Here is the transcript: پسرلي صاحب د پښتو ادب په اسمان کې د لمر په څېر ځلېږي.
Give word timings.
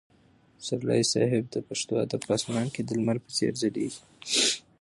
پسرلي 0.57 1.03
صاحب 1.13 1.43
د 1.51 1.55
پښتو 1.67 1.93
ادب 2.03 2.21
په 2.27 2.33
اسمان 2.37 2.67
کې 2.73 2.81
د 2.83 2.89
لمر 2.99 3.17
په 3.25 3.29
څېر 3.37 3.53
ځلېږي. 3.61 4.01